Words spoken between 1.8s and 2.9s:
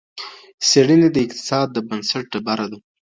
بنسټ ډبره ده.